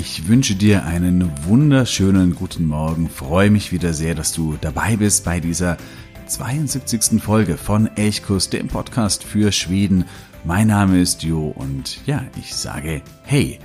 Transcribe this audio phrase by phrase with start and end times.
[0.00, 3.08] Ich wünsche dir einen wunderschönen guten Morgen.
[3.08, 5.76] Freue mich wieder sehr, dass du dabei bist bei dieser
[6.28, 7.20] 72.
[7.20, 10.04] Folge von Elchkuss, dem Podcast für Schweden.
[10.44, 13.58] Mein Name ist Jo und ja, ich sage hey.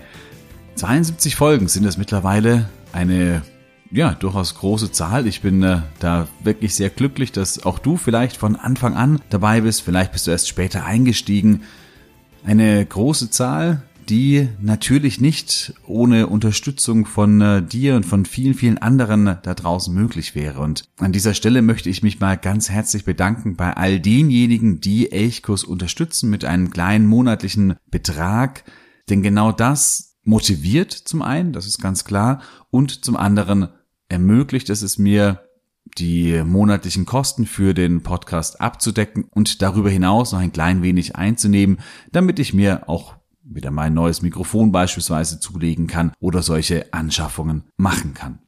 [0.74, 3.44] 72 Folgen sind es mittlerweile eine
[3.92, 5.28] ja, durchaus große Zahl.
[5.28, 9.62] Ich bin äh, da wirklich sehr glücklich, dass auch du vielleicht von Anfang an dabei
[9.62, 9.84] bist.
[9.84, 11.62] Vielleicht bist du erst später eingestiegen.
[12.44, 18.78] Eine große Zahl, die natürlich nicht ohne Unterstützung von äh, dir und von vielen, vielen
[18.78, 20.60] anderen da draußen möglich wäre.
[20.60, 25.12] Und an dieser Stelle möchte ich mich mal ganz herzlich bedanken bei all denjenigen, die
[25.12, 28.64] Elchkurs unterstützen mit einem kleinen monatlichen Betrag.
[29.10, 33.70] Denn genau das motiviert zum einen, das ist ganz klar, und zum anderen
[34.10, 35.42] ermöglicht es es mir,
[35.98, 41.80] die monatlichen Kosten für den Podcast abzudecken und darüber hinaus noch ein klein wenig einzunehmen,
[42.12, 48.14] damit ich mir auch wieder mein neues Mikrofon beispielsweise zulegen kann oder solche Anschaffungen machen
[48.14, 48.40] kann.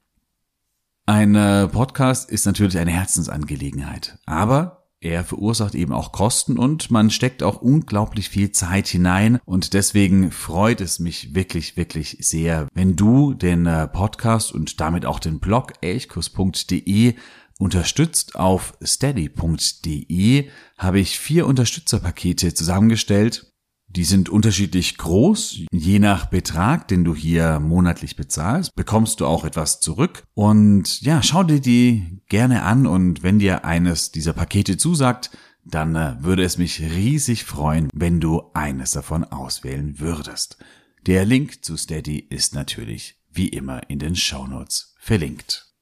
[1.06, 7.12] Ein äh, Podcast ist natürlich eine Herzensangelegenheit, aber er verursacht eben auch Kosten und man
[7.12, 12.96] steckt auch unglaublich viel Zeit hinein und deswegen freut es mich wirklich, wirklich sehr, wenn
[12.96, 17.14] du den äh, Podcast und damit auch den Blog elchkurs.de
[17.60, 18.36] unterstützt.
[18.36, 23.54] Auf steady.de habe ich vier Unterstützerpakete zusammengestellt
[23.96, 25.62] die sind unterschiedlich groß.
[25.72, 30.24] Je nach Betrag, den du hier monatlich bezahlst, bekommst du auch etwas zurück.
[30.34, 35.32] Und ja, schau dir die gerne an und wenn dir eines dieser Pakete zusagt,
[35.64, 40.58] dann äh, würde es mich riesig freuen, wenn du eines davon auswählen würdest.
[41.06, 45.74] Der Link zu Steady ist natürlich wie immer in den Shownotes verlinkt.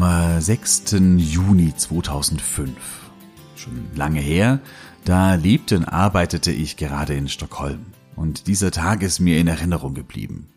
[0.00, 0.94] Am 6.
[0.94, 2.70] Äh, Juni 2005.
[3.56, 4.60] Schon lange her,
[5.04, 7.86] da lebte und arbeitete ich gerade in Stockholm.
[8.16, 10.48] Und dieser Tag ist mir in Erinnerung geblieben.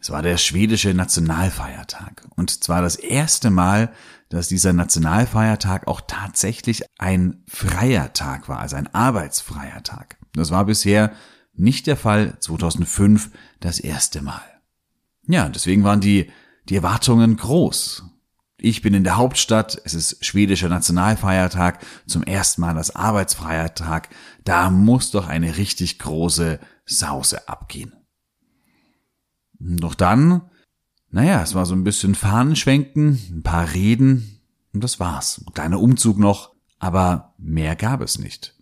[0.00, 2.26] Es war der schwedische Nationalfeiertag.
[2.36, 3.92] Und zwar das erste Mal,
[4.28, 10.18] dass dieser Nationalfeiertag auch tatsächlich ein freier Tag war, also ein arbeitsfreier Tag.
[10.34, 11.12] Das war bisher
[11.54, 13.30] nicht der Fall, 2005
[13.60, 14.42] das erste Mal.
[15.26, 16.30] Ja, deswegen waren die,
[16.68, 18.04] die Erwartungen groß.
[18.60, 24.08] Ich bin in der Hauptstadt, es ist schwedischer Nationalfeiertag, zum ersten Mal das Arbeitsfeiertag,
[24.44, 27.92] da muss doch eine richtig große Sause abgehen.
[29.60, 30.42] Doch dann,
[31.10, 34.40] naja, es war so ein bisschen Fahnenschwenken, ein paar Reden
[34.72, 35.40] und das war's.
[35.46, 38.56] Ein kleiner Umzug noch, aber mehr gab es nicht.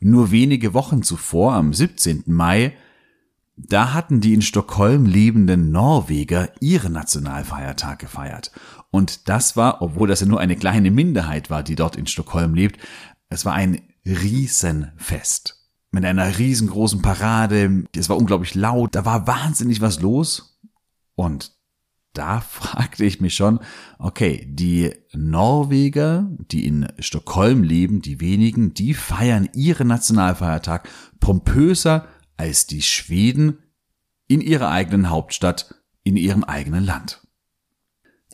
[0.00, 2.24] Nur wenige Wochen zuvor, am 17.
[2.26, 2.76] Mai,
[3.56, 8.52] da hatten die in Stockholm lebenden Norweger ihren Nationalfeiertag gefeiert.
[8.90, 12.54] Und das war, obwohl das ja nur eine kleine Minderheit war, die dort in Stockholm
[12.54, 12.80] lebt,
[13.28, 15.54] es war ein Riesenfest.
[15.90, 17.84] Mit einer riesengroßen Parade.
[17.96, 18.94] Es war unglaublich laut.
[18.94, 20.60] Da war wahnsinnig was los.
[21.14, 21.52] Und
[22.12, 23.60] da fragte ich mich schon,
[23.98, 30.88] okay, die Norweger, die in Stockholm leben, die wenigen, die feiern ihren Nationalfeiertag
[31.20, 32.06] pompöser
[32.36, 33.58] als die Schweden
[34.26, 35.74] in ihrer eigenen Hauptstadt,
[36.04, 37.22] in ihrem eigenen Land.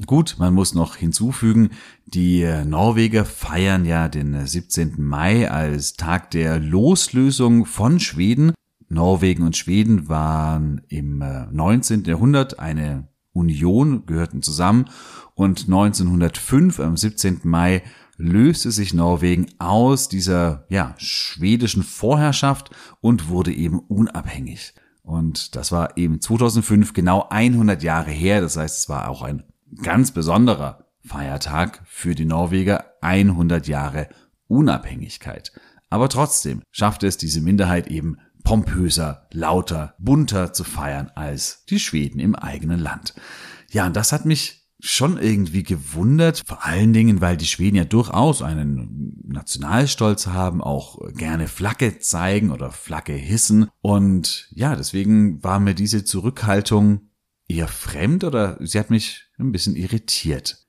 [0.06, 1.70] Gut, man muss noch hinzufügen,
[2.05, 4.94] die Norweger feiern ja den 17.
[4.99, 8.52] Mai als Tag der Loslösung von Schweden.
[8.88, 12.05] Norwegen und Schweden waren im 19.
[12.05, 14.87] Jahrhundert eine Union, gehörten zusammen
[15.35, 17.40] und 1905 am 17.
[17.44, 17.82] Mai
[18.17, 22.70] löste sich Norwegen aus dieser ja, schwedischen Vorherrschaft
[23.00, 24.75] und wurde eben unabhängig.
[25.02, 28.40] Und das war eben 2005 genau 100 Jahre her.
[28.40, 29.44] Das heißt, es war auch ein
[29.82, 32.94] ganz besonderer Feiertag für die Norweger.
[33.03, 34.09] 100 Jahre
[34.47, 35.53] Unabhängigkeit.
[35.91, 42.21] Aber trotzdem schaffte es diese Minderheit eben pompöser, lauter, bunter zu feiern als die Schweden
[42.21, 43.15] im eigenen Land.
[43.71, 47.85] Ja, und das hat mich schon irgendwie gewundert, vor allen Dingen, weil die Schweden ja
[47.85, 53.69] durchaus einen Nationalstolz haben, auch gerne Flagge zeigen oder Flagge hissen.
[53.81, 57.09] Und ja, deswegen war mir diese Zurückhaltung
[57.49, 60.67] eher fremd oder sie hat mich ein bisschen irritiert.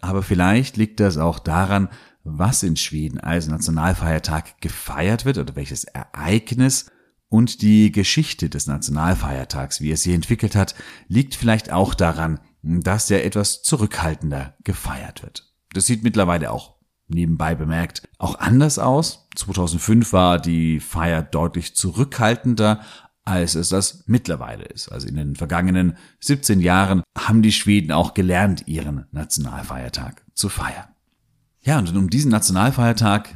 [0.00, 1.88] Aber vielleicht liegt das auch daran,
[2.24, 6.90] was in Schweden als Nationalfeiertag gefeiert wird oder welches Ereignis
[7.28, 10.74] und die Geschichte des Nationalfeiertags, wie er sie entwickelt hat,
[11.06, 15.52] liegt vielleicht auch daran, dass er etwas zurückhaltender gefeiert wird.
[15.72, 16.80] Das sieht mittlerweile auch
[17.14, 19.28] nebenbei bemerkt auch anders aus.
[19.36, 22.80] 2005 war die Feier deutlich zurückhaltender,
[23.24, 24.90] als es das mittlerweile ist.
[24.90, 30.88] Also in den vergangenen 17 Jahren haben die Schweden auch gelernt, ihren Nationalfeiertag zu feiern.
[31.62, 33.34] Ja, und um diesen Nationalfeiertag,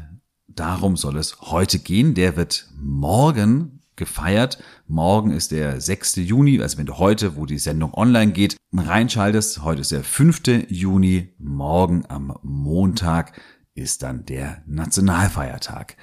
[0.49, 2.15] darum soll es heute gehen.
[2.15, 4.59] Der wird morgen gefeiert.
[4.87, 6.17] Morgen ist der 6.
[6.17, 10.43] Juni, also wenn du heute, wo die Sendung online geht, reinschaltest, heute ist der 5.
[10.69, 13.41] Juni, morgen am Montag
[13.75, 15.97] ist dann der Nationalfeiertag.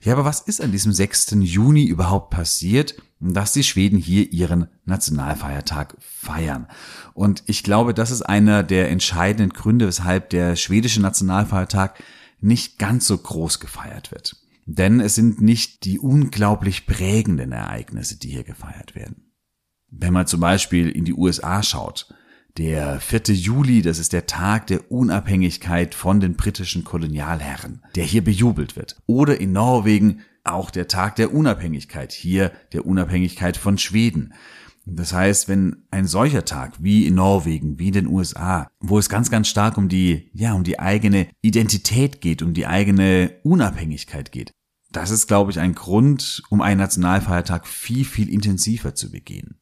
[0.00, 1.36] Ja, aber was ist an diesem 6.
[1.40, 6.68] Juni überhaupt passiert, dass die Schweden hier ihren Nationalfeiertag feiern?
[7.14, 12.02] Und ich glaube, das ist einer der entscheidenden Gründe, weshalb der schwedische Nationalfeiertag
[12.40, 14.36] nicht ganz so groß gefeiert wird.
[14.64, 19.32] Denn es sind nicht die unglaublich prägenden Ereignisse, die hier gefeiert werden.
[19.90, 22.14] Wenn man zum Beispiel in die USA schaut,
[22.58, 23.34] der 4.
[23.34, 28.96] Juli, das ist der Tag der Unabhängigkeit von den britischen Kolonialherren, der hier bejubelt wird.
[29.06, 34.34] Oder in Norwegen auch der Tag der Unabhängigkeit, hier der Unabhängigkeit von Schweden.
[34.86, 39.08] Das heißt, wenn ein solcher Tag wie in Norwegen, wie in den USA, wo es
[39.08, 44.32] ganz, ganz stark um die, ja, um die eigene Identität geht, um die eigene Unabhängigkeit
[44.32, 44.52] geht,
[44.90, 49.60] das ist, glaube ich, ein Grund, um einen Nationalfeiertag viel, viel intensiver zu begehen.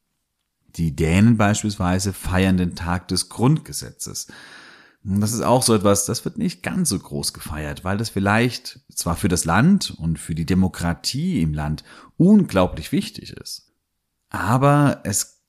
[0.77, 4.27] Die Dänen beispielsweise feiern den Tag des Grundgesetzes.
[5.03, 8.81] Das ist auch so etwas, das wird nicht ganz so groß gefeiert, weil das vielleicht
[8.93, 11.83] zwar für das Land und für die Demokratie im Land
[12.17, 13.71] unglaublich wichtig ist,
[14.29, 15.41] aber es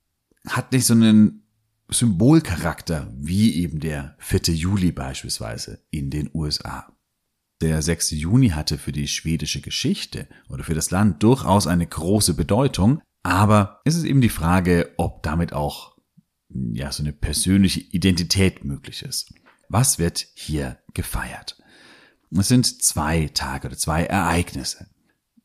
[0.47, 1.43] hat nicht so einen
[1.91, 4.55] Symbolcharakter wie eben der 4.
[4.55, 6.93] Juli beispielsweise in den USA.
[7.61, 8.13] Der 6.
[8.13, 13.81] Juni hatte für die schwedische Geschichte oder für das Land durchaus eine große Bedeutung, aber
[13.85, 15.95] es ist eben die Frage, ob damit auch
[16.49, 19.35] ja so eine persönliche Identität möglich ist.
[19.69, 21.63] Was wird hier gefeiert?
[22.31, 24.87] Es sind zwei Tage oder zwei Ereignisse.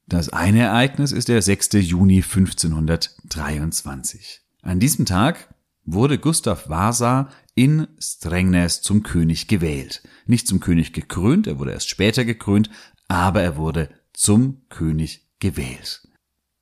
[0.08, 1.74] Das eine Ereignis ist der 6.
[1.74, 4.40] Juni 1523.
[4.62, 5.54] An diesem Tag
[5.84, 10.04] wurde Gustav Vasa in Strängnäs zum König gewählt.
[10.26, 12.70] Nicht zum König gekrönt, er wurde erst später gekrönt,
[13.10, 16.08] aber er wurde zum König gewählt.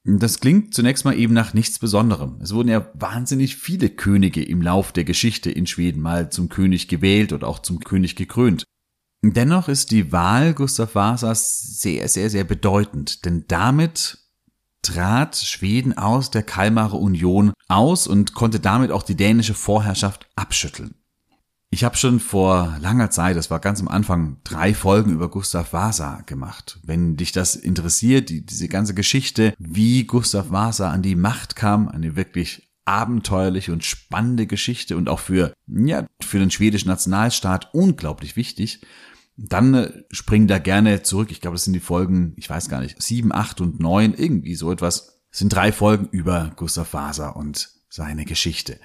[0.04, 2.40] Das klingt zunächst mal eben nach nichts Besonderem.
[2.42, 6.88] Es wurden ja wahnsinnig viele Könige im Lauf der Geschichte in Schweden mal zum König
[6.88, 8.64] gewählt oder auch zum König gekrönt.
[9.24, 14.18] Dennoch ist die Wahl Gustav Vasas sehr, sehr, sehr bedeutend, denn damit
[14.82, 20.96] trat Schweden aus der Kalmarer Union aus und konnte damit auch die dänische Vorherrschaft abschütteln.
[21.74, 25.72] Ich habe schon vor langer Zeit, das war ganz am Anfang, drei Folgen über Gustav
[25.72, 26.82] Vasa gemacht.
[26.84, 31.88] Wenn dich das interessiert, die, diese ganze Geschichte, wie Gustav Vasa an die Macht kam,
[31.88, 38.36] eine wirklich abenteuerliche und spannende Geschichte und auch für, ja, für den schwedischen Nationalstaat unglaublich
[38.36, 38.82] wichtig,
[39.38, 41.32] dann äh, springen da gerne zurück.
[41.32, 44.56] Ich glaube, das sind die Folgen, ich weiß gar nicht, sieben, acht und neun, irgendwie
[44.56, 45.22] so etwas.
[45.30, 48.78] Das sind drei Folgen über Gustav Vasa und seine Geschichte.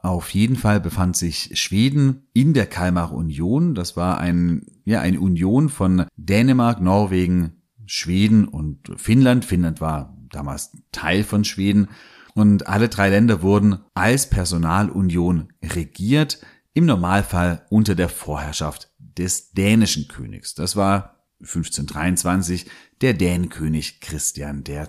[0.00, 3.74] Auf jeden Fall befand sich Schweden in der Kalmar Union.
[3.74, 9.44] Das war ein, ja, eine Union von Dänemark, Norwegen, Schweden und Finnland.
[9.44, 11.88] Finnland war damals Teil von Schweden.
[12.34, 16.40] Und alle drei Länder wurden als Personalunion regiert,
[16.74, 20.54] im Normalfall unter der Vorherrschaft des dänischen Königs.
[20.54, 22.66] Das war 1523
[23.00, 24.86] der Dänenkönig Christian II.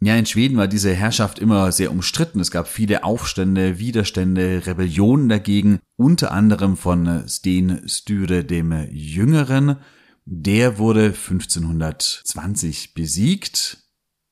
[0.00, 2.38] Ja, in Schweden war diese Herrschaft immer sehr umstritten.
[2.38, 9.76] Es gab viele Aufstände, Widerstände, Rebellionen dagegen, unter anderem von Sten Sture dem Jüngeren.
[10.24, 13.78] Der wurde 1520 besiegt.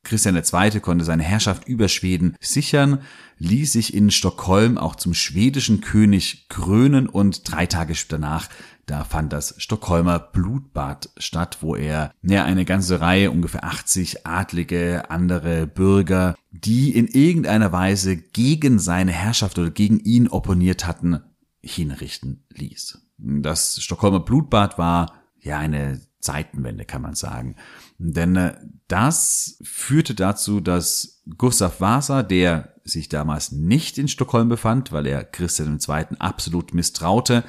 [0.04, 0.78] Christian II.
[0.78, 3.00] konnte seine Herrschaft über Schweden sichern,
[3.38, 8.48] ließ sich in Stockholm auch zum schwedischen König krönen und drei Tage danach
[8.86, 15.10] da fand das Stockholmer Blutbad statt, wo er ja, eine ganze Reihe, ungefähr 80 adlige
[15.10, 21.20] andere Bürger, die in irgendeiner Weise gegen seine Herrschaft oder gegen ihn opponiert hatten,
[21.60, 22.98] hinrichten ließ.
[23.18, 27.56] Das Stockholmer Blutbad war ja eine Zeitenwende, kann man sagen.
[27.98, 28.54] Denn äh,
[28.88, 35.24] das führte dazu, dass Gustav Vasa, der sich damals nicht in Stockholm befand, weil er
[35.24, 36.18] Christian II.
[36.18, 37.44] absolut misstraute,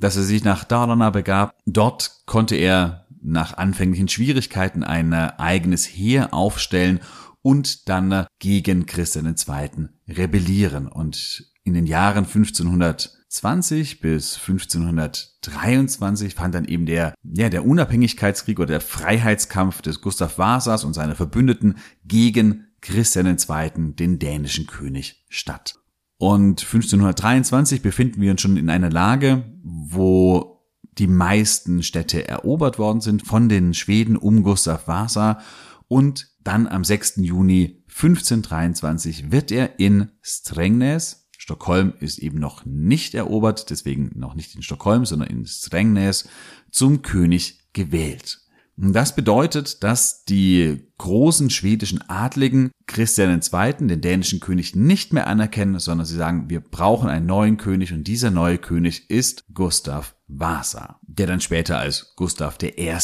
[0.00, 1.54] dass er sich nach Dalarna begab.
[1.66, 7.00] Dort konnte er nach anfänglichen Schwierigkeiten ein äh, eigenes Heer aufstellen
[7.42, 9.88] und dann äh, gegen Christian II.
[10.08, 10.86] rebellieren.
[10.86, 18.68] Und in den Jahren 1520 bis 1523 fand dann eben der, ja, der Unabhängigkeitskrieg oder
[18.68, 25.74] der Freiheitskampf des Gustav Vasas und seiner Verbündeten gegen Christian II., den dänischen König, statt.
[26.18, 29.44] Und 1523 befinden wir uns schon in einer Lage,
[29.92, 30.64] wo
[30.98, 35.40] die meisten Städte erobert worden sind von den Schweden um Gustav Vasa
[35.86, 37.16] und dann am 6.
[37.18, 44.54] Juni 1523 wird er in Strängnäs, Stockholm ist eben noch nicht erobert, deswegen noch nicht
[44.54, 46.28] in Stockholm, sondern in Strängnäs,
[46.70, 48.40] zum König gewählt.
[48.80, 55.80] Das bedeutet, dass die großen schwedischen Adligen Christian II., den dänischen König, nicht mehr anerkennen,
[55.80, 61.00] sondern sie sagen, wir brauchen einen neuen König und dieser neue König ist Gustav Vasa,
[61.02, 62.94] der dann später als Gustav I.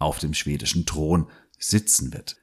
[0.00, 2.36] auf dem schwedischen Thron sitzen wird.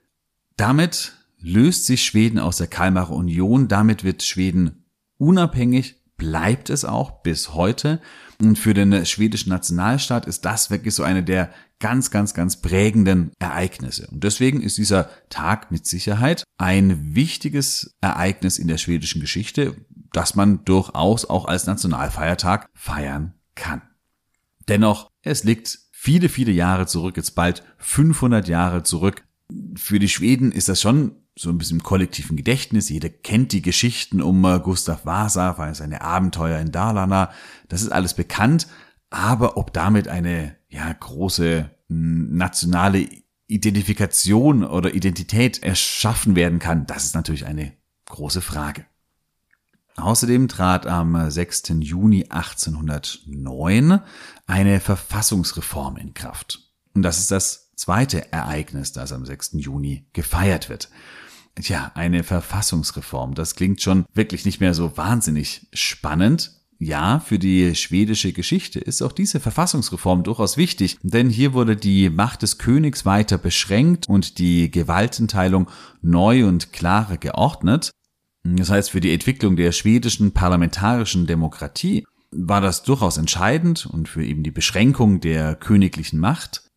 [0.56, 4.86] Damit löst sich Schweden aus der Kalmarer Union, damit wird Schweden
[5.18, 8.02] unabhängig, bleibt es auch bis heute.
[8.40, 13.32] Und für den schwedischen Nationalstaat ist das wirklich so eine der ganz, ganz, ganz prägenden
[13.40, 14.08] Ereignisse.
[14.08, 19.76] Und deswegen ist dieser Tag mit Sicherheit ein wichtiges Ereignis in der schwedischen Geschichte,
[20.14, 23.82] das man durchaus auch als Nationalfeiertag feiern kann.
[24.68, 29.24] Dennoch, es liegt viele, viele Jahre zurück, jetzt bald 500 Jahre zurück.
[29.76, 32.90] Für die Schweden ist das schon so ein bisschen im kollektiven Gedächtnis.
[32.90, 37.32] Jeder kennt die Geschichten um äh, Gustav Vasa, seine Abenteuer in Dalarna.
[37.70, 38.68] Das ist alles bekannt.
[39.10, 43.08] Aber ob damit eine ja, große nationale
[43.48, 47.74] Identifikation oder Identität erschaffen werden kann, das ist natürlich eine
[48.06, 48.86] große Frage.
[49.96, 51.74] Außerdem trat am 6.
[51.80, 54.00] Juni 1809
[54.46, 56.72] eine Verfassungsreform in Kraft.
[56.94, 59.54] Und das ist das zweite Ereignis, das am 6.
[59.54, 60.90] Juni gefeiert wird.
[61.56, 63.34] Tja, eine Verfassungsreform.
[63.34, 66.57] Das klingt schon wirklich nicht mehr so wahnsinnig spannend.
[66.80, 72.10] Ja, für die schwedische Geschichte ist auch diese Verfassungsreform durchaus wichtig, denn hier wurde die
[72.10, 75.70] Macht des Königs weiter beschränkt und die Gewaltenteilung
[76.02, 77.92] neu und klarer geordnet.
[78.44, 84.24] Das heißt, für die Entwicklung der schwedischen parlamentarischen Demokratie war das durchaus entscheidend und für
[84.24, 86.70] eben die Beschränkung der königlichen Macht.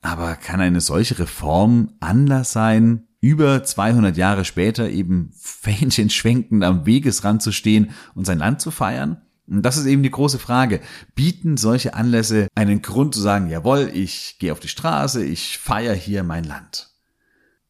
[0.00, 6.86] Aber kann eine solche Reform Anlass sein, über 200 Jahre später eben Fähnchen schwenkend am
[6.86, 9.20] Wegesrand zu stehen und sein Land zu feiern?
[9.48, 10.80] Und das ist eben die große Frage.
[11.14, 15.94] Bieten solche Anlässe einen Grund zu sagen, jawohl, ich gehe auf die Straße, ich feiere
[15.94, 16.90] hier mein Land?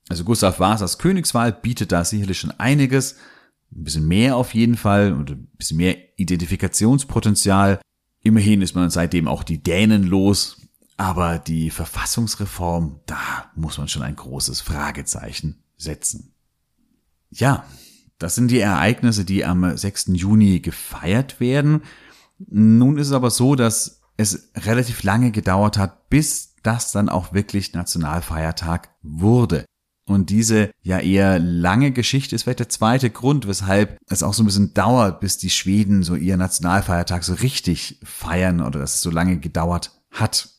[0.08, 3.16] Also Gustav Vasas Königswahl bietet da sicherlich schon einiges,
[3.72, 7.80] ein bisschen mehr auf jeden Fall und ein bisschen mehr Identifikationspotenzial.
[8.22, 10.62] Immerhin ist man seitdem auch die Dänen los,
[10.96, 16.32] aber die Verfassungsreform, da muss man schon ein großes Fragezeichen setzen.
[17.30, 17.64] Ja,
[18.18, 20.10] das sind die Ereignisse, die am 6.
[20.12, 21.82] Juni gefeiert werden.
[22.38, 27.32] Nun ist es aber so, dass es relativ lange gedauert hat, bis das dann auch
[27.32, 29.64] wirklich Nationalfeiertag wurde.
[30.08, 34.42] Und diese ja eher lange Geschichte ist vielleicht der zweite Grund, weshalb es auch so
[34.42, 39.00] ein bisschen dauert, bis die Schweden so ihr Nationalfeiertag so richtig feiern oder dass es
[39.00, 40.55] so lange gedauert hat.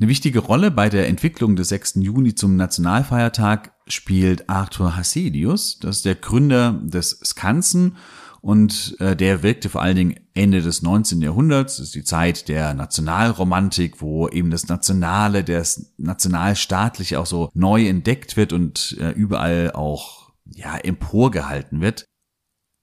[0.00, 1.96] Eine wichtige Rolle bei der Entwicklung des 6.
[1.96, 7.96] Juni zum Nationalfeiertag spielt Arthur Hasselius, das ist der Gründer des Skansen
[8.40, 11.22] und äh, der wirkte vor allen Dingen Ende des 19.
[11.22, 17.48] Jahrhunderts, das ist die Zeit der Nationalromantik, wo eben das Nationale, das Nationalstaatliche auch so
[17.54, 22.04] neu entdeckt wird und äh, überall auch ja emporgehalten wird.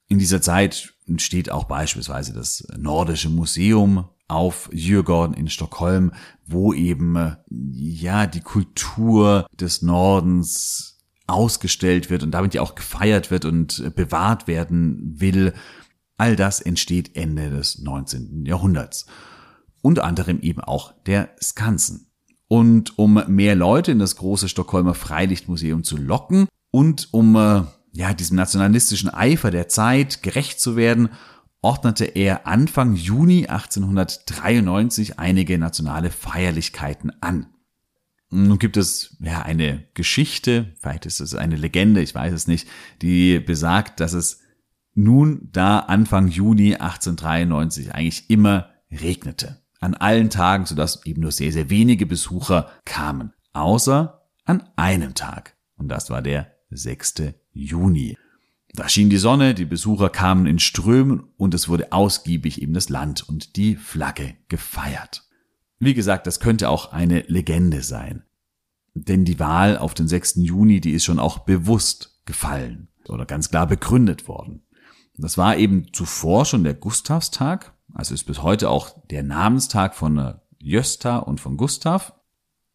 [0.08, 6.14] In dieser Zeit entsteht auch beispielsweise das Nordische Museum auf Djurgården in Stockholm,
[6.46, 13.30] wo eben äh, ja die Kultur des Nordens ausgestellt wird und damit ja auch gefeiert
[13.30, 15.54] wird und äh, bewahrt werden will.
[16.18, 18.46] All das entsteht Ende des 19.
[18.46, 19.06] Jahrhunderts.
[19.82, 22.08] Unter anderem eben auch der Skansen.
[22.48, 28.14] Und um mehr Leute in das große Stockholmer Freilichtmuseum zu locken und um äh, ja
[28.14, 31.10] diesem nationalistischen Eifer der Zeit gerecht zu werden,
[31.62, 37.48] ordnete er Anfang Juni 1893 einige nationale Feierlichkeiten an.
[38.30, 42.68] Nun gibt es ja eine Geschichte, vielleicht ist es eine Legende, ich weiß es nicht,
[43.02, 44.40] die besagt, dass es
[44.94, 49.62] nun da Anfang Juni 1893 eigentlich immer regnete.
[49.82, 53.34] an allen Tagen, sodass eben nur sehr, sehr wenige Besucher kamen.
[53.52, 55.58] Außer an einem Tag.
[55.76, 57.34] Und das war der 6.
[57.52, 58.18] Juni.
[58.74, 62.90] Da schien die Sonne, die Besucher kamen in Strömen und es wurde ausgiebig eben das
[62.90, 65.28] Land und die Flagge gefeiert.
[65.80, 68.24] Wie gesagt, das könnte auch eine Legende sein.
[68.94, 70.36] Denn die Wahl auf den 6.
[70.38, 74.64] Juni, die ist schon auch bewusst gefallen oder ganz klar begründet worden.
[75.18, 80.36] Das war eben zuvor schon der Gustavstag, also ist bis heute auch der Namenstag von
[80.60, 82.14] Jösta und von Gustav.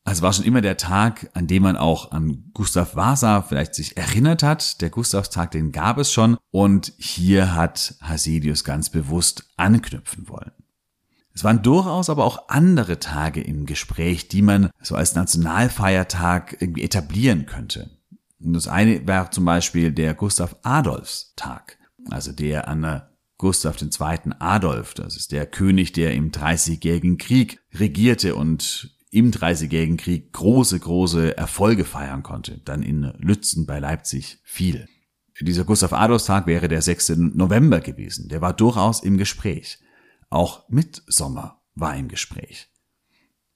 [0.07, 3.97] Also war schon immer der Tag, an dem man auch an Gustav Vasa vielleicht sich
[3.97, 4.81] erinnert hat.
[4.81, 6.39] Der Gustavstag, den gab es schon.
[6.53, 10.53] Und hier hat Hasidius ganz bewusst anknüpfen wollen.
[11.35, 16.85] Es waren durchaus aber auch andere Tage im Gespräch, die man so als Nationalfeiertag irgendwie
[16.85, 17.91] etablieren könnte.
[18.39, 21.79] Und das eine wäre zum Beispiel der Gustav Adolfs Tag,
[22.11, 23.03] also der an
[23.39, 24.35] Gustav II.
[24.39, 30.78] Adolf, das ist der König, der im Dreißigjährigen Krieg regierte und im Dreißigjährigen Krieg große,
[30.78, 34.88] große Erfolge feiern konnte, dann in Lützen bei Leipzig viel.
[35.40, 37.16] Dieser Gustav Adolfstag wäre der 6.
[37.16, 38.28] November gewesen.
[38.28, 39.78] Der war durchaus im Gespräch.
[40.28, 42.68] Auch Mitsommer war im Gespräch.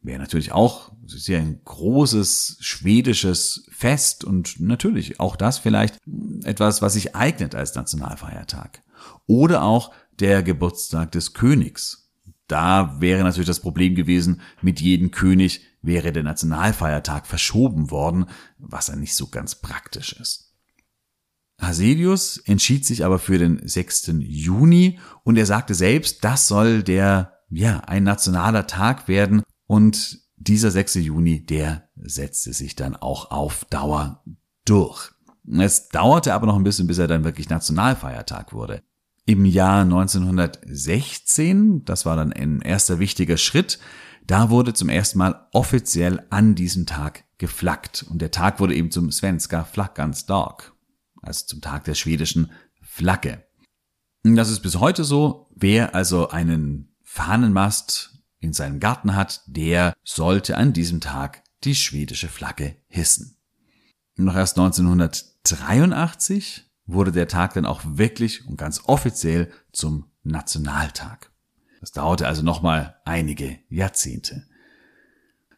[0.00, 5.98] Wäre natürlich auch, ist ja ein großes schwedisches Fest und natürlich auch das vielleicht
[6.42, 8.82] etwas, was sich eignet als Nationalfeiertag.
[9.26, 12.09] Oder auch der Geburtstag des Königs
[12.50, 18.26] da wäre natürlich das Problem gewesen, mit jedem König wäre der Nationalfeiertag verschoben worden,
[18.58, 20.54] was ja nicht so ganz praktisch ist.
[21.60, 24.12] Haselius entschied sich aber für den 6.
[24.20, 30.70] Juni und er sagte selbst, das soll der, ja, ein nationaler Tag werden und dieser
[30.70, 30.94] 6.
[30.94, 34.24] Juni, der setzte sich dann auch auf Dauer
[34.64, 35.10] durch.
[35.58, 38.82] Es dauerte aber noch ein bisschen, bis er dann wirklich Nationalfeiertag wurde.
[39.30, 43.78] Im Jahr 1916, das war dann ein erster wichtiger Schritt,
[44.26, 48.04] da wurde zum ersten Mal offiziell an diesem Tag geflaggt.
[48.10, 50.72] Und der Tag wurde eben zum Svenska Flaggans Dag,
[51.22, 52.50] also zum Tag der schwedischen
[52.82, 53.44] Flagge.
[54.24, 55.46] Und das ist bis heute so.
[55.54, 62.26] Wer also einen Fahnenmast in seinem Garten hat, der sollte an diesem Tag die schwedische
[62.26, 63.36] Flagge hissen.
[64.16, 71.30] Noch erst 1983 wurde der Tag dann auch wirklich und ganz offiziell zum Nationaltag.
[71.80, 74.44] Das dauerte also nochmal einige Jahrzehnte.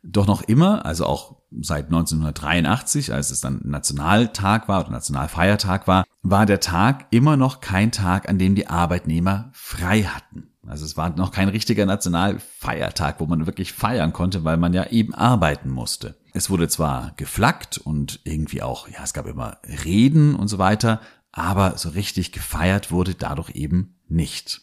[0.05, 6.05] Doch noch immer, also auch seit 1983, als es dann Nationaltag war oder Nationalfeiertag war,
[6.23, 10.49] war der Tag immer noch kein Tag, an dem die Arbeitnehmer frei hatten.
[10.67, 14.87] Also es war noch kein richtiger Nationalfeiertag, wo man wirklich feiern konnte, weil man ja
[14.87, 16.17] eben arbeiten musste.
[16.35, 21.01] Es wurde zwar geflaggt und irgendwie auch, ja, es gab immer Reden und so weiter,
[21.33, 24.61] aber so richtig gefeiert wurde dadurch eben nicht.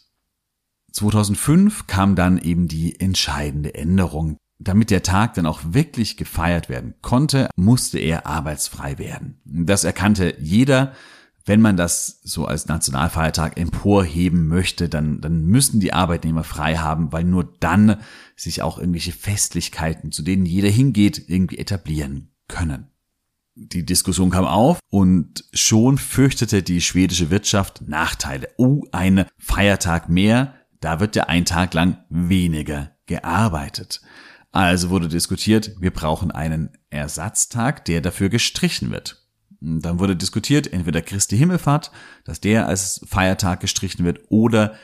[0.92, 4.36] 2005 kam dann eben die entscheidende Änderung.
[4.58, 9.40] Damit der Tag dann auch wirklich gefeiert werden konnte, musste er arbeitsfrei werden.
[9.44, 10.92] Das erkannte jeder.
[11.46, 17.12] Wenn man das so als Nationalfeiertag emporheben möchte, dann, dann müssen die Arbeitnehmer frei haben,
[17.12, 17.96] weil nur dann
[18.36, 22.90] sich auch irgendwelche Festlichkeiten, zu denen jeder hingeht, irgendwie etablieren können.
[23.54, 28.48] Die Diskussion kam auf und schon fürchtete die schwedische Wirtschaft Nachteile.
[28.56, 34.00] Oh, ein Feiertag mehr, da wird ja ein Tag lang weniger gearbeitet.
[34.52, 39.26] Also wurde diskutiert, wir brauchen einen Ersatztag, der dafür gestrichen wird.
[39.60, 41.92] Dann wurde diskutiert, entweder Christi Himmelfahrt,
[42.24, 44.74] dass der als Feiertag gestrichen wird, oder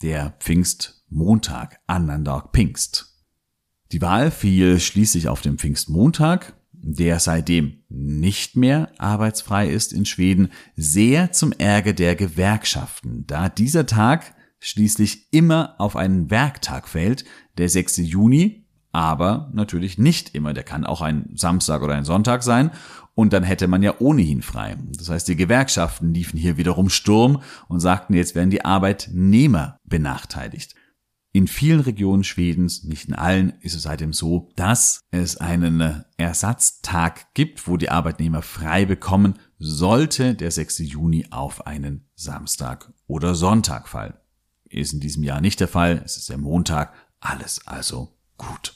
[0.00, 3.14] der Pfingstmontag, Annandag Pfingst.
[3.92, 10.48] Die Wahl fiel schließlich auf den Pfingstmontag der seitdem nicht mehr arbeitsfrei ist in Schweden,
[10.76, 17.24] sehr zum Ärger der Gewerkschaften, da dieser Tag schließlich immer auf einen Werktag fällt,
[17.56, 17.98] der 6.
[17.98, 22.70] Juni, aber natürlich nicht immer, der kann auch ein Samstag oder ein Sonntag sein
[23.14, 24.76] und dann hätte man ja ohnehin frei.
[24.96, 30.74] Das heißt, die Gewerkschaften liefen hier wiederum Sturm und sagten, jetzt werden die Arbeitnehmer benachteiligt.
[31.34, 37.32] In vielen Regionen Schwedens, nicht in allen, ist es seitdem so, dass es einen Ersatztag
[37.32, 40.80] gibt, wo die Arbeitnehmer frei bekommen, sollte der 6.
[40.80, 44.12] Juni auf einen Samstag oder Sonntag fallen.
[44.64, 48.74] Ist in diesem Jahr nicht der Fall, es ist der Montag, alles also gut.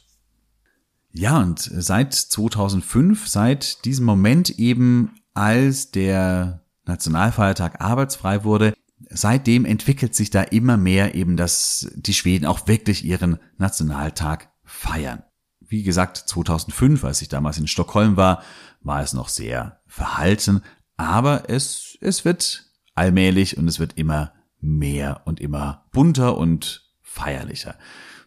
[1.12, 8.72] Ja, und seit 2005, seit diesem Moment eben, als der Nationalfeiertag arbeitsfrei wurde,
[9.10, 15.22] seitdem entwickelt sich da immer mehr eben, dass die Schweden auch wirklich ihren Nationaltag feiern.
[15.60, 18.42] Wie gesagt, 2005, als ich damals in Stockholm war,
[18.80, 20.62] war es noch sehr verhalten,
[20.96, 27.76] aber es, es wird allmählich und es wird immer mehr und immer bunter und feierlicher.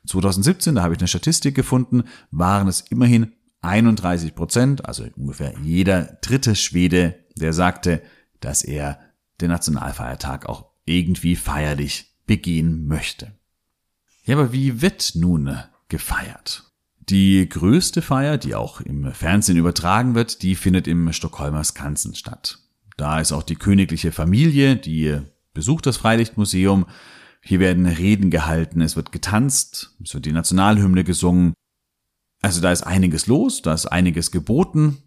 [0.05, 6.17] 2017, da habe ich eine Statistik gefunden, waren es immerhin 31 Prozent, also ungefähr jeder
[6.21, 8.01] dritte Schwede, der sagte,
[8.39, 8.99] dass er
[9.41, 13.33] den Nationalfeiertag auch irgendwie feierlich begehen möchte.
[14.23, 16.65] Ja, aber wie wird nun gefeiert?
[17.09, 22.59] Die größte Feier, die auch im Fernsehen übertragen wird, die findet im Stockholmer Skansen statt.
[22.97, 25.19] Da ist auch die königliche Familie, die
[25.53, 26.85] besucht das Freilichtmuseum.
[27.41, 31.53] Hier werden Reden gehalten, es wird getanzt, es wird die Nationalhymne gesungen.
[32.41, 35.01] Also da ist einiges los, da ist einiges geboten.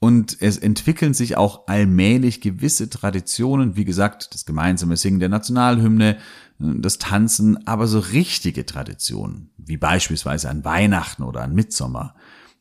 [0.00, 6.18] Und es entwickeln sich auch allmählich gewisse Traditionen, wie gesagt, das gemeinsame Singen der Nationalhymne,
[6.58, 12.14] das Tanzen, aber so richtige Traditionen, wie beispielsweise an Weihnachten oder an Mitsommer,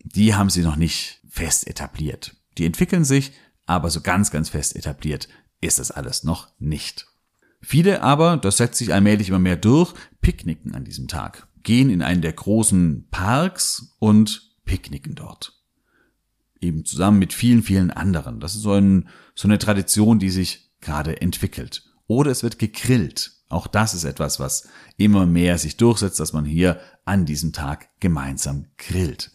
[0.03, 2.35] die haben sie noch nicht fest etabliert.
[2.57, 3.33] Die entwickeln sich,
[3.67, 5.27] aber so ganz, ganz fest etabliert
[5.61, 7.07] ist das alles noch nicht.
[7.61, 12.01] Viele aber, das setzt sich allmählich immer mehr durch, picknicken an diesem Tag, gehen in
[12.01, 15.56] einen der großen Parks und picknicken dort
[16.61, 18.39] eben zusammen mit vielen, vielen anderen.
[18.39, 21.83] Das ist so, ein, so eine Tradition, die sich gerade entwickelt.
[22.07, 23.33] Oder es wird gegrillt.
[23.49, 24.67] Auch das ist etwas, was
[24.97, 29.31] immer mehr sich durchsetzt, dass man hier an diesem Tag gemeinsam grillt.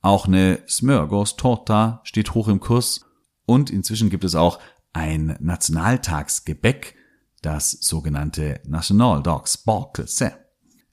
[0.00, 3.00] Auch eine Smörgås Torta steht hoch im Kurs
[3.44, 4.60] und inzwischen gibt es auch
[4.92, 6.94] ein Nationaltagsgebäck,
[7.42, 10.32] das sogenannte National Dogs Bakelse.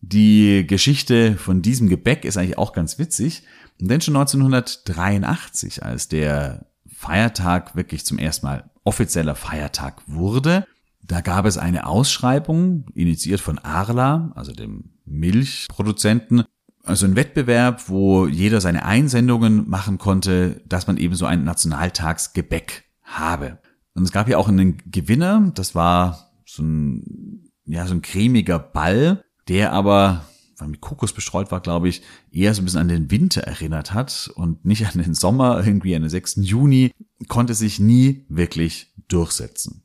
[0.01, 3.43] Die Geschichte von diesem Gebäck ist eigentlich auch ganz witzig.
[3.89, 10.65] Denn schon 1983, als der Feiertag wirklich zum ersten Mal offizieller Feiertag wurde,
[11.05, 16.45] da gab es eine Ausschreibung, initiiert von Arla, also dem Milchproduzenten,
[16.83, 22.85] also ein Wettbewerb, wo jeder seine Einsendungen machen konnte, dass man eben so ein Nationaltagsgebäck
[23.03, 23.59] habe.
[23.95, 28.59] Und es gab ja auch einen Gewinner, das war so ein, ja, so ein cremiger
[28.59, 30.25] Ball, der aber
[30.57, 33.93] weil mit Kokos bestreut war, glaube ich, eher so ein bisschen an den Winter erinnert
[33.93, 36.37] hat und nicht an den Sommer, irgendwie an den 6.
[36.41, 36.91] Juni,
[37.27, 39.83] konnte sich nie wirklich durchsetzen.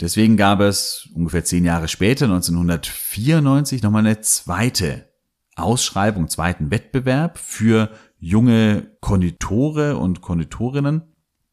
[0.00, 5.08] Deswegen gab es ungefähr zehn Jahre später, 1994, nochmal eine zweite
[5.54, 11.02] Ausschreibung, zweiten Wettbewerb für junge Konditore und Konditorinnen.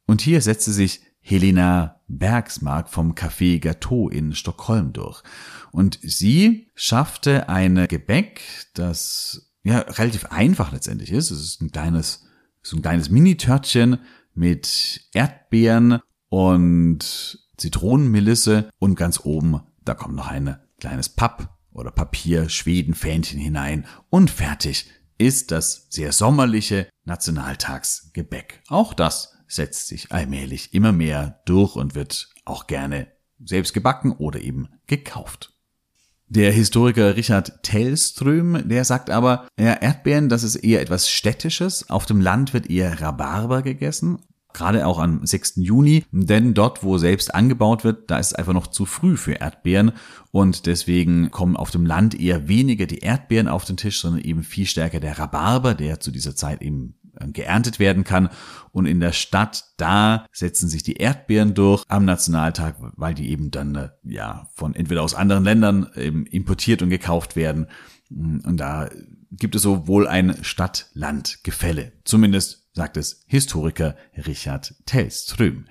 [0.08, 5.24] Und hier setzte sich Helena Bergsmark vom Café Gateau in Stockholm durch.
[5.72, 8.42] Und sie schaffte ein Gebäck,
[8.74, 11.32] das ja relativ einfach letztendlich ist.
[11.32, 12.26] Es ist ein kleines,
[12.62, 14.00] so ein kleines Mini-Törtchen
[14.34, 22.50] mit Erdbeeren und Zitronenmelisse und ganz oben, da kommt noch ein kleines Papp oder Papier,
[22.50, 28.64] Schwedenfähnchen hinein und fertig ist das sehr sommerliche Nationaltagsgebäck.
[28.68, 33.08] Auch das setzt sich allmählich immer mehr durch und wird auch gerne
[33.44, 35.54] selbst gebacken oder eben gekauft.
[36.28, 41.90] Der Historiker Richard Tellström, der sagt aber, ja, Erdbeeren, das ist eher etwas Städtisches.
[41.90, 44.20] Auf dem Land wird eher Rhabarber gegessen.
[44.54, 45.58] Gerade auch am 6.
[45.58, 49.34] Juni, denn dort, wo selbst angebaut wird, da ist es einfach noch zu früh für
[49.34, 49.94] Erdbeeren
[50.32, 54.44] und deswegen kommen auf dem Land eher weniger die Erdbeeren auf den Tisch, sondern eben
[54.44, 56.96] viel stärker der Rhabarber, der zu dieser Zeit eben
[57.28, 58.30] geerntet werden kann.
[58.72, 63.52] Und in der Stadt, da setzen sich die Erdbeeren durch am Nationaltag, weil die eben
[63.52, 67.68] dann äh, ja von entweder aus anderen Ländern eben importiert und gekauft werden.
[68.10, 68.90] Und da
[69.32, 71.94] gibt es so wohl ein Stadt-Land-Gefälle.
[72.04, 75.66] Zumindest sagt es Historiker Richard Tellström.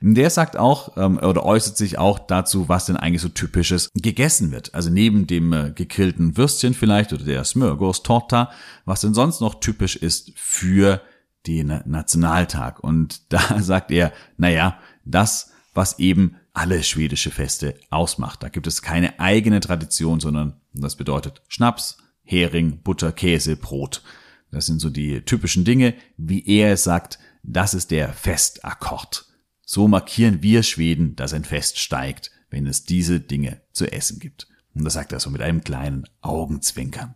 [0.00, 4.52] Der sagt auch ähm, oder äußert sich auch dazu, was denn eigentlich so typisches gegessen
[4.52, 4.74] wird.
[4.74, 8.50] Also neben dem äh, gegrillten Würstchen vielleicht oder der Smörgås Torta,
[8.84, 11.02] was denn sonst noch typisch ist für
[11.46, 12.80] den Nationaltag.
[12.80, 18.42] Und da sagt er, naja, das, was eben alle schwedische Feste ausmacht.
[18.42, 24.02] Da gibt es keine eigene Tradition, sondern das bedeutet Schnaps, Hering, Butter, Käse, Brot.
[24.56, 29.26] Das sind so die typischen Dinge, wie er es sagt, das ist der Festakkord.
[29.66, 34.48] So markieren wir Schweden, dass ein Fest steigt, wenn es diese Dinge zu essen gibt.
[34.74, 37.14] Und das sagt er so mit einem kleinen Augenzwinkern.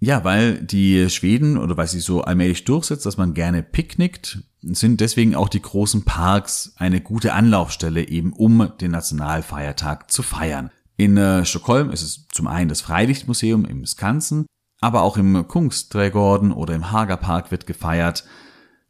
[0.00, 5.00] Ja, weil die Schweden oder weil sich so allmählich durchsetzt, dass man gerne picknickt, sind
[5.00, 10.72] deswegen auch die großen Parks eine gute Anlaufstelle eben um den Nationalfeiertag zu feiern.
[10.96, 14.46] In äh, Stockholm ist es zum einen das Freilichtmuseum im Skansen,
[14.80, 18.24] aber auch im Kungsträdgården oder im Hagapark wird gefeiert.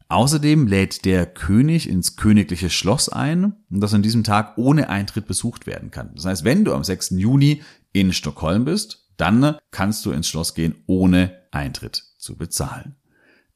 [0.08, 5.66] Außerdem lädt der König ins königliche Schloss ein, das an diesem Tag ohne Eintritt besucht
[5.66, 6.12] werden kann.
[6.14, 7.10] Das heißt, wenn du am 6.
[7.10, 12.96] Juni in Stockholm bist, dann kannst du ins Schloss gehen, ohne Eintritt zu bezahlen.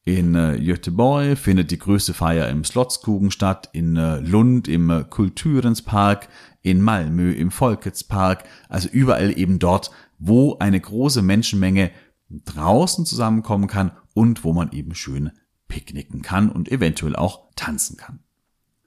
[0.04, 5.04] In äh, Göteborg findet die größte Feier im Slottskugen statt, in äh, Lund im äh,
[5.04, 6.28] Kulturenspark,
[6.62, 11.90] in Malmö im Folketspark, also überall eben dort, wo eine große Menschenmenge
[12.30, 15.32] draußen zusammenkommen kann und wo man eben schön
[15.68, 18.20] picknicken kann und eventuell auch tanzen kann.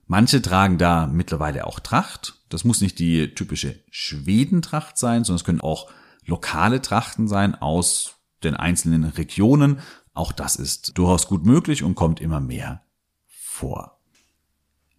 [0.05, 2.41] Manche tragen da mittlerweile auch Tracht.
[2.49, 5.89] Das muss nicht die typische Schwedentracht sein, sondern es können auch
[6.25, 9.79] lokale Trachten sein aus den einzelnen Regionen.
[10.13, 12.83] Auch das ist durchaus gut möglich und kommt immer mehr
[13.25, 13.99] vor.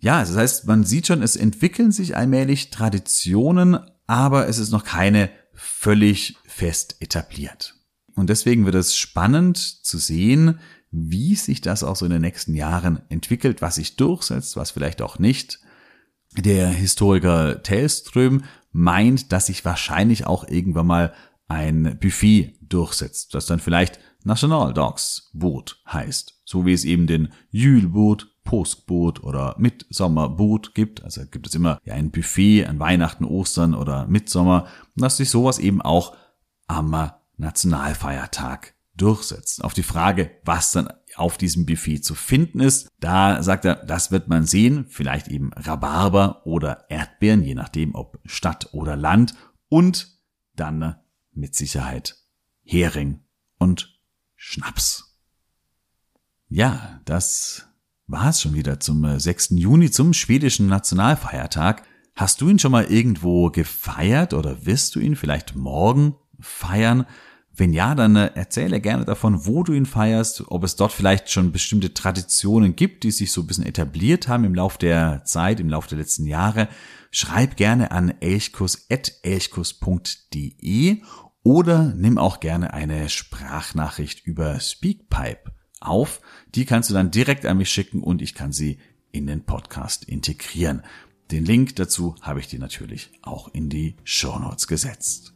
[0.01, 4.85] Ja, das heißt, man sieht schon, es entwickeln sich allmählich Traditionen, aber es ist noch
[4.85, 7.75] keine völlig fest etabliert.
[8.16, 12.55] Und deswegen wird es spannend zu sehen, wie sich das auch so in den nächsten
[12.55, 15.59] Jahren entwickelt, was sich durchsetzt, was vielleicht auch nicht.
[16.37, 21.14] Der Historiker Tellström meint, dass sich wahrscheinlich auch irgendwann mal
[21.48, 27.29] ein Buffet durchsetzt, das dann vielleicht National Dogs Boot heißt, so wie es eben den
[27.50, 31.03] Jülboot, Påskboot oder Mitsommerboot gibt.
[31.03, 35.59] Also gibt es immer ja, ein Buffet an Weihnachten, Ostern oder Mitsommer, dass sich sowas
[35.59, 36.16] eben auch
[36.66, 36.90] am
[37.37, 39.62] Nationalfeiertag durchsetzt.
[39.64, 44.11] Auf die Frage, was dann auf diesem Buffet zu finden ist, da sagt er, das
[44.11, 49.35] wird man sehen, vielleicht eben Rhabarber oder Erdbeeren, je nachdem ob Stadt oder Land
[49.68, 50.18] und
[50.55, 50.97] dann
[51.33, 52.16] mit Sicherheit
[52.62, 53.20] Hering
[53.59, 54.01] und
[54.37, 55.16] Schnaps.
[56.49, 57.66] Ja, das
[58.07, 59.51] war es schon wieder zum 6.
[59.51, 61.85] Juni, zum schwedischen Nationalfeiertag.
[62.14, 66.14] Hast du ihn schon mal irgendwo gefeiert oder wirst du ihn vielleicht morgen
[66.45, 67.07] feiern?
[67.57, 71.31] Wenn ja, dann äh, erzähle gerne davon, wo du ihn feierst, ob es dort vielleicht
[71.31, 75.61] schon bestimmte Traditionen gibt, die sich so ein bisschen etabliert haben im Laufe der Zeit,
[75.61, 76.69] im Laufe der letzten Jahre.
[77.13, 81.03] Schreib gerne an elchkus.elchkus.de
[81.45, 86.21] oder nimm auch gerne eine Sprachnachricht über Speakpipe auf.
[86.55, 88.79] Die kannst du dann direkt an mich schicken und ich kann sie
[89.13, 90.83] in den Podcast integrieren.
[91.31, 95.34] Den Link dazu habe ich dir natürlich auch in die Show Notes gesetzt.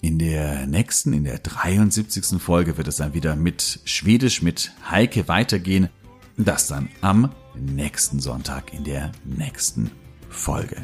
[0.00, 2.40] In der nächsten, in der 73.
[2.40, 5.88] Folge wird es dann wieder mit Schwedisch mit Heike weitergehen.
[6.36, 9.90] Das dann am nächsten Sonntag in der nächsten
[10.28, 10.76] Folge.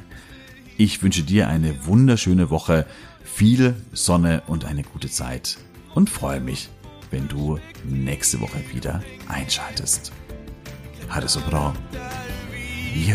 [0.79, 2.87] Ich wünsche dir eine wunderschöne Woche,
[3.23, 5.59] viel Sonne und eine gute Zeit
[5.95, 6.71] und freue mich,
[7.11, 10.13] wenn du nächste Woche wieder einschaltest.
[11.13, 11.75] Ha det så bra.
[12.95, 13.15] Vi